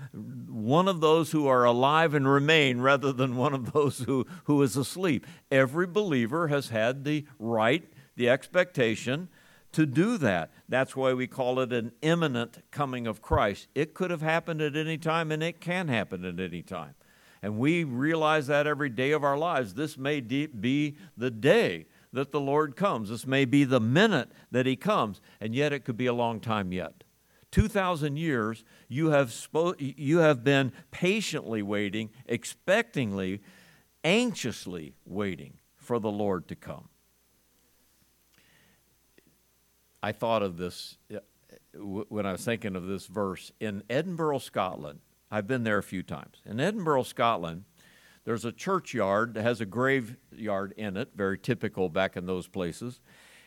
[0.47, 4.61] one of those who are alive and remain rather than one of those who, who
[4.61, 5.25] is asleep.
[5.49, 9.27] Every believer has had the right the expectation
[9.71, 10.51] to do that.
[10.69, 13.67] That's why we call it an imminent coming of Christ.
[13.73, 16.93] It could have happened at any time, and it can happen at any time.
[17.41, 19.73] And we realize that every day of our lives.
[19.73, 23.09] This may be the day that the Lord comes.
[23.09, 26.39] This may be the minute that He comes, and yet it could be a long
[26.39, 27.03] time yet.
[27.51, 33.41] 2,000 years, you have, spo- you have been patiently waiting, expectingly,
[34.03, 36.87] anxiously waiting for the Lord to come.
[40.03, 41.19] I thought of this uh,
[41.77, 43.51] when I was thinking of this verse.
[43.59, 44.99] In Edinburgh, Scotland,
[45.29, 46.41] I've been there a few times.
[46.45, 47.65] In Edinburgh, Scotland,
[48.23, 52.99] there's a churchyard that has a graveyard in it, very typical back in those places.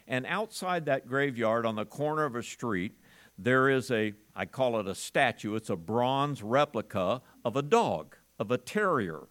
[0.06, 2.92] And outside that graveyard, on the corner of a street,
[3.38, 8.16] there is a, I call it a statue, it's a bronze replica of a dog,
[8.38, 9.28] of a terrier.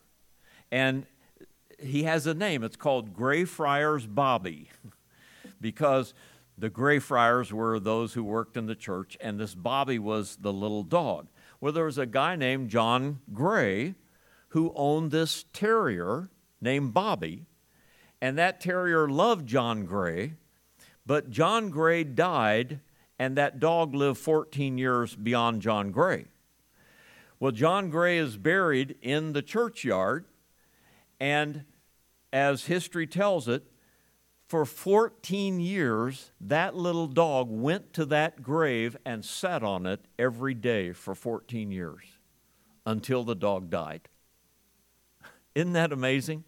[0.71, 1.05] And
[1.79, 4.69] he has a name, it's called Greyfriars Bobby,
[5.61, 6.13] because
[6.57, 10.83] the Greyfriars were those who worked in the church, and this Bobby was the little
[10.83, 11.27] dog.
[11.59, 13.95] Well, there was a guy named John Gray
[14.49, 16.29] who owned this terrier
[16.61, 17.45] named Bobby,
[18.21, 20.33] and that terrier loved John Gray,
[21.05, 22.79] but John Gray died,
[23.19, 26.25] and that dog lived 14 years beyond John Gray.
[27.39, 30.25] Well, John Gray is buried in the churchyard,
[31.19, 31.65] and
[32.31, 33.63] as history tells it,
[34.47, 40.53] for 14 years, that little dog went to that grave and sat on it every
[40.53, 42.03] day for 14 years
[42.85, 44.09] until the dog died.
[45.55, 46.43] Isn't that amazing?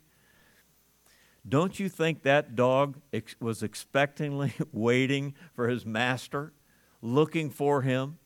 [1.47, 6.53] Don't you think that dog ex- was expectantly waiting for his master,
[7.01, 8.17] looking for him?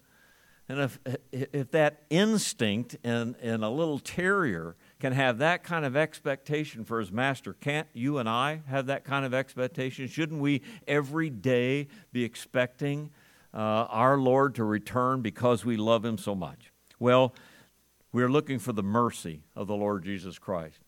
[0.70, 1.00] And if,
[1.32, 7.00] if that instinct in, in a little terrier can have that kind of expectation for
[7.00, 10.08] his master, can't you and I have that kind of expectation?
[10.08, 13.10] Shouldn't we every day be expecting
[13.52, 16.72] uh, our Lord to return because we love him so much?
[17.00, 17.34] Well,
[18.12, 20.82] we're looking for the mercy of the Lord Jesus Christ.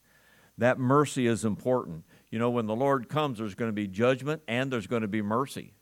[0.60, 2.04] That mercy is important.
[2.32, 5.08] You know, when the Lord comes, there's going to be judgment and there's going to
[5.08, 5.74] be mercy.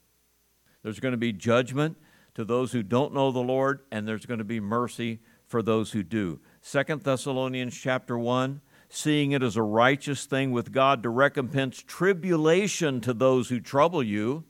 [0.84, 1.97] There's going to be judgment
[2.34, 5.91] to those who don't know the Lord, and there's going to be mercy for those
[5.91, 6.39] who do.
[6.62, 13.02] Second Thessalonians chapter 1, seeing it as a righteous thing with God to recompense tribulation
[13.02, 14.45] to those who trouble you.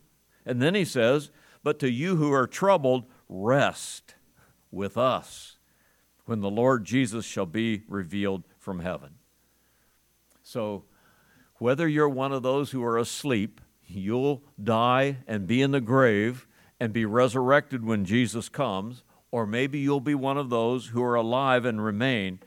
[0.46, 1.32] And then he says,
[1.64, 4.16] But to you who are troubled, rest
[4.72, 5.58] with us
[6.26, 9.16] when the Lord Jesus shall be revealed from heaven.
[10.44, 10.86] So,
[11.60, 16.48] whether you're one of those who are asleep, you'll die and be in the grave
[16.80, 21.16] and be resurrected when Jesus comes, or maybe you'll be one of those who are
[21.16, 22.40] alive and remain.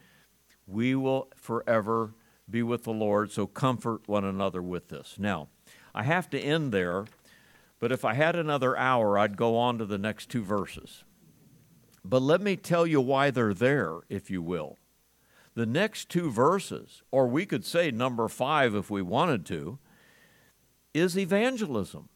[0.66, 2.14] We will forever
[2.48, 5.16] be with the Lord, so comfort one another with this.
[5.18, 5.48] Now,
[5.94, 7.04] I have to end there,
[7.78, 11.04] but if I had another hour, I'd go on to the next two verses.
[12.04, 14.78] But let me tell you why they're there, if you will.
[15.54, 19.78] The next two verses, or we could say number five if we wanted to,
[20.94, 22.08] is evangelism.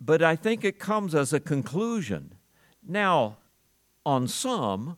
[0.00, 2.34] But I think it comes as a conclusion.
[2.86, 3.38] Now,
[4.04, 4.96] on some,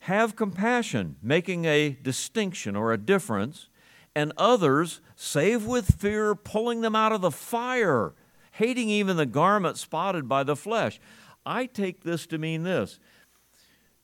[0.00, 3.68] have compassion, making a distinction or a difference,
[4.14, 8.14] and others, save with fear, pulling them out of the fire,
[8.52, 10.98] hating even the garment spotted by the flesh.
[11.44, 12.98] I take this to mean this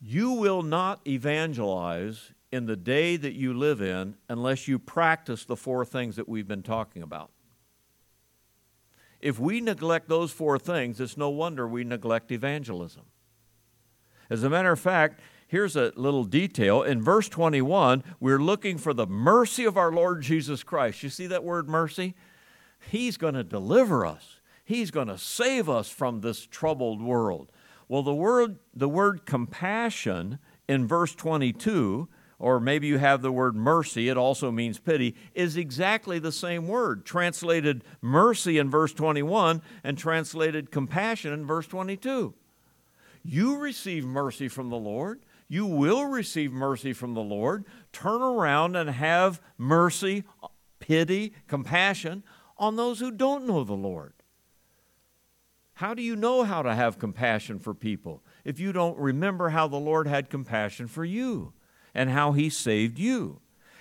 [0.04, 5.56] you will not evangelize in the day that you live in unless you practice the
[5.56, 7.30] four things that we've been talking about.
[9.20, 13.04] If we neglect those four things, it's no wonder we neglect evangelism.
[14.28, 16.82] As a matter of fact, here's a little detail.
[16.82, 21.04] In verse 21, we're looking for the mercy of our Lord Jesus Christ.
[21.04, 22.14] You see that word mercy?
[22.90, 24.40] He's going to deliver us.
[24.64, 27.52] He's going to save us from this troubled world.
[27.92, 33.54] Well, the word, the word compassion in verse 22, or maybe you have the word
[33.54, 37.04] mercy, it also means pity, is exactly the same word.
[37.04, 42.32] Translated mercy in verse 21 and translated compassion in verse 22.
[43.22, 45.20] You receive mercy from the Lord.
[45.46, 47.66] You will receive mercy from the Lord.
[47.92, 50.24] Turn around and have mercy,
[50.78, 52.22] pity, compassion
[52.56, 54.14] on those who don't know the Lord.
[55.82, 59.66] How do you know how to have compassion for people if you don't remember how
[59.66, 61.54] the Lord had compassion for you
[61.92, 63.40] and how He saved you?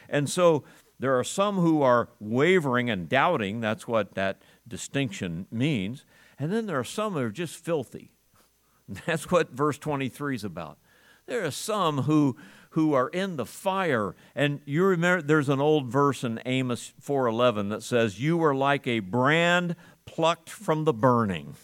[0.09, 0.63] And so
[0.97, 3.61] there are some who are wavering and doubting.
[3.61, 6.03] That's what that distinction means.
[6.39, 8.09] And then there are some who are just filthy.
[9.05, 10.79] That's what verse 23 is about.
[11.27, 12.35] There are some who,
[12.71, 14.15] who are in the fire.
[14.33, 18.87] And you remember there's an old verse in Amos 4:11 that says, "You are like
[18.87, 19.75] a brand
[20.07, 21.57] plucked from the burning."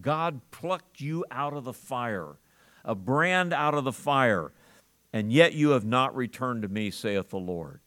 [0.00, 2.36] God plucked you out of the fire,
[2.84, 4.52] a brand out of the fire,
[5.12, 7.80] and yet you have not returned to me, saith the Lord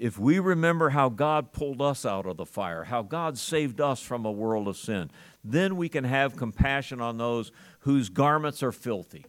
[0.00, 4.00] if we remember how God pulled us out of the fire, how God saved us
[4.00, 5.10] from a world of sin,
[5.44, 9.26] then we can have compassion on those whose garments are filthy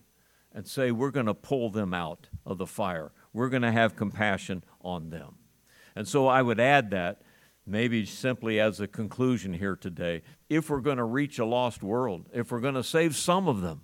[0.53, 3.11] and say, We're going to pull them out of the fire.
[3.33, 5.35] We're going to have compassion on them.
[5.93, 7.21] And so I would add that,
[7.65, 12.27] maybe simply as a conclusion here today, if we're going to reach a lost world,
[12.33, 13.81] if we're going to save some of them,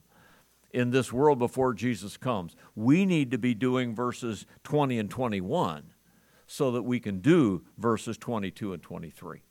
[0.78, 2.56] in this world before Jesus comes.
[2.76, 5.94] We need to be doing verses 20 and 21
[6.46, 9.42] so that we can do verses 22 and 23.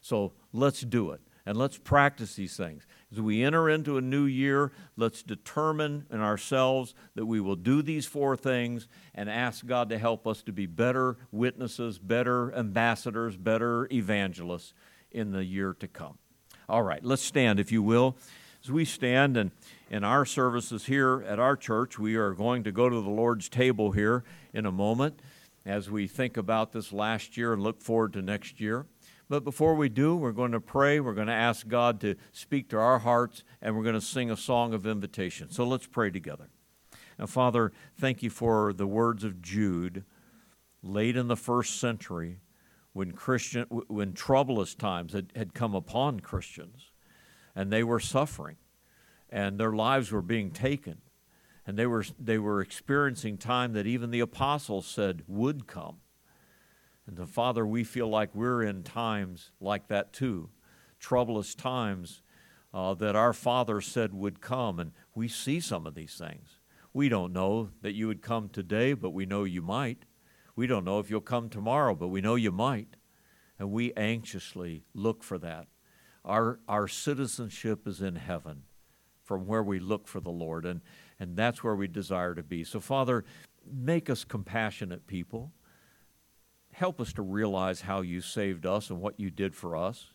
[0.00, 2.86] So let's do it and let's practice these things.
[3.12, 7.82] As we enter into a new year, let's determine in ourselves that we will do
[7.82, 13.36] these four things and ask God to help us to be better witnesses, better ambassadors,
[13.36, 14.74] better evangelists
[15.10, 16.18] in the year to come.
[16.68, 18.16] All right, let's stand, if you will.
[18.62, 19.50] As we stand and
[19.90, 23.48] in our services here at our church, we are going to go to the Lord's
[23.48, 24.22] table here
[24.54, 25.20] in a moment
[25.66, 28.86] as we think about this last year and look forward to next year.
[29.30, 30.98] But before we do, we're going to pray.
[30.98, 34.28] We're going to ask God to speak to our hearts, and we're going to sing
[34.28, 35.52] a song of invitation.
[35.52, 36.50] So let's pray together.
[37.16, 40.04] Now, Father, thank you for the words of Jude
[40.82, 42.40] late in the first century
[42.92, 46.90] when, Christian, when troublous times had, had come upon Christians
[47.54, 48.56] and they were suffering
[49.28, 51.02] and their lives were being taken
[51.64, 55.98] and they were, they were experiencing time that even the apostles said would come.
[57.10, 60.48] And the Father, we feel like we're in times like that too,
[61.00, 62.22] troublous times
[62.72, 64.78] uh, that our Father said would come.
[64.78, 66.60] And we see some of these things.
[66.92, 70.04] We don't know that you would come today, but we know you might.
[70.54, 72.94] We don't know if you'll come tomorrow, but we know you might.
[73.58, 75.66] And we anxiously look for that.
[76.24, 78.62] Our, our citizenship is in heaven
[79.24, 80.64] from where we look for the Lord.
[80.64, 80.80] And
[81.18, 82.62] and that's where we desire to be.
[82.62, 83.24] So, Father,
[83.68, 85.50] make us compassionate people.
[86.80, 90.14] Help us to realize how you saved us and what you did for us.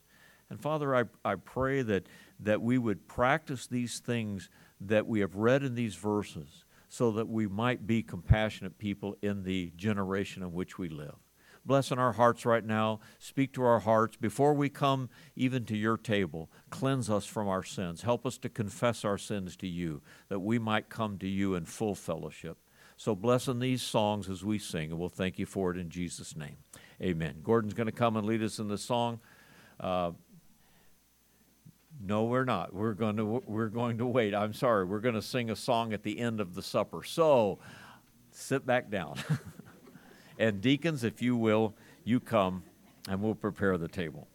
[0.49, 2.07] And Father, I, I pray that,
[2.39, 4.49] that we would practice these things
[4.81, 9.43] that we have read in these verses so that we might be compassionate people in
[9.43, 11.17] the generation in which we live
[11.67, 12.99] bless in our hearts right now.
[13.17, 14.17] Speak to our hearts.
[14.17, 18.03] Before we come even to your table, cleanse us from our sins.
[18.03, 21.65] Help us to confess our sins to you, that we might come to you in
[21.65, 22.59] full fellowship.
[22.97, 25.89] So bless in these songs as we sing, and we'll thank you for it in
[25.89, 26.57] Jesus' name.
[27.01, 27.35] Amen.
[27.43, 29.19] Gordon's going to come and lead us in the song.
[29.79, 30.11] Uh,
[32.01, 32.73] no, we're not.
[32.73, 34.33] We're going to we're going to wait.
[34.33, 34.85] I'm sorry.
[34.85, 37.03] We're going to sing a song at the end of the supper.
[37.03, 37.59] So,
[38.31, 39.17] sit back down.
[40.37, 42.63] And deacons, if you will, you come
[43.07, 44.27] and we'll prepare the table.